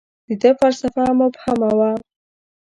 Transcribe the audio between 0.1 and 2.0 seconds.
•د ده فلسفه مبهمه وه.